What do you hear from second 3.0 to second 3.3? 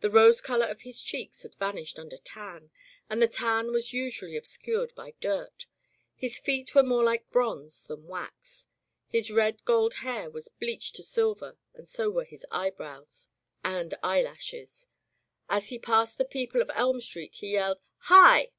and the